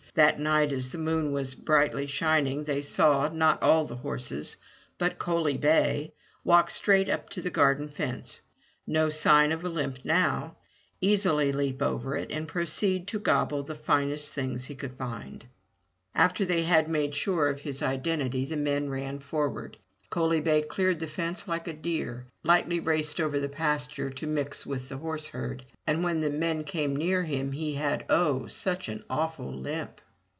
That 0.13 0.41
night 0.41 0.73
as 0.73 0.89
the 0.89 0.97
moon 0.97 1.31
was 1.31 1.55
brightly 1.55 2.05
shining 2.05 2.65
they 2.65 2.81
saw, 2.81 3.29
not 3.29 3.63
all 3.63 3.85
the 3.85 3.95
horses, 3.95 4.57
but 4.97 5.17
Coaly 5.17 5.55
bay, 5.57 6.11
walk 6.43 6.69
straight 6.69 7.07
up 7.07 7.29
to 7.29 7.41
the 7.41 7.49
garden 7.49 7.87
fence— 7.87 8.41
no 8.85 9.09
sign 9.09 9.53
of 9.53 9.63
a 9.63 9.69
limp 9.69 9.99
now— 10.03 10.57
easily 10.99 11.53
leap 11.53 11.81
over 11.81 12.17
it, 12.17 12.29
and 12.29 12.45
proceed 12.45 13.07
to 13.07 13.19
gobble 13.19 13.63
the 13.63 13.73
finest 13.73 14.33
things 14.33 14.65
he 14.65 14.75
could 14.75 14.95
find. 14.97 15.45
After 16.13 16.43
they 16.43 16.63
had 16.63 16.89
made 16.89 17.15
sure 17.15 17.47
of 17.47 17.61
his 17.61 17.77
220 17.77 17.77
FROM 17.77 17.89
THE 17.89 17.89
TOWER 17.89 18.09
WINDOW 18.09 18.09
identity, 18.09 18.45
the 18.45 18.81
men 18.81 18.89
ran 18.89 19.19
forward. 19.19 19.77
Coaly 20.09 20.41
bay 20.41 20.61
cleared 20.61 20.99
the 20.99 21.07
fence 21.07 21.47
like 21.47 21.69
a 21.69 21.73
deer, 21.73 22.25
lightly 22.43 22.81
raced 22.81 23.21
over 23.21 23.39
the 23.39 23.47
pasture 23.47 24.09
to 24.09 24.27
mix 24.27 24.65
with 24.65 24.89
the 24.89 24.97
horseherd, 24.97 25.63
and 25.87 26.03
when 26.03 26.19
the 26.19 26.29
men 26.29 26.65
came 26.65 26.93
near 26.97 27.23
him 27.23 27.53
he 27.53 27.75
had— 27.75 28.03
oh, 28.09 28.45
such 28.47 28.89
an 28.89 29.01
awful 29.09 29.53
limp. 29.53 30.01